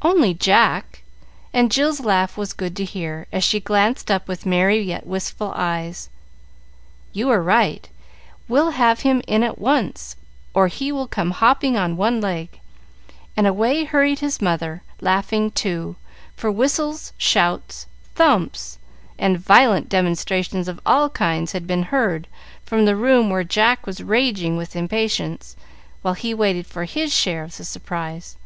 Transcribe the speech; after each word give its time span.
"Only 0.00 0.32
Jack;" 0.32 1.02
and 1.52 1.72
Jill's 1.72 1.98
laugh 1.98 2.36
was 2.36 2.52
good 2.52 2.76
to 2.76 2.84
hear, 2.84 3.26
as 3.32 3.42
she 3.42 3.58
glanced 3.58 4.12
up 4.12 4.28
with 4.28 4.46
merry, 4.46 4.80
yet 4.80 5.08
wistful 5.08 5.52
eyes. 5.56 6.08
"You 7.12 7.30
are 7.30 7.42
right. 7.42 7.88
We'll 8.46 8.70
have 8.70 9.00
him 9.00 9.22
in 9.26 9.42
at 9.42 9.58
once, 9.58 10.14
or 10.54 10.68
he 10.68 10.92
will 10.92 11.08
come 11.08 11.32
hopping 11.32 11.76
on 11.76 11.96
one 11.96 12.20
leg;" 12.20 12.60
and 13.36 13.44
away 13.44 13.82
hurried 13.82 14.20
his 14.20 14.40
mother, 14.40 14.82
laughing, 15.00 15.50
too, 15.50 15.96
for 16.36 16.48
whistles, 16.48 17.12
shouts, 17.18 17.86
thumps, 18.14 18.78
and 19.18 19.36
violent 19.36 19.88
demonstrations 19.88 20.68
of 20.68 20.78
all 20.86 21.10
kinds 21.10 21.52
had 21.52 21.66
been 21.66 21.82
heard 21.82 22.28
from 22.64 22.84
the 22.84 22.94
room 22.94 23.30
where 23.30 23.42
Jack 23.42 23.84
was 23.84 24.00
raging 24.00 24.56
with 24.56 24.76
impatience, 24.76 25.56
while 26.02 26.14
he 26.14 26.32
waited 26.32 26.68
for 26.68 26.84
his 26.84 27.12
share 27.12 27.42
of 27.42 27.56
the 27.56 27.64
surprise. 27.64 28.36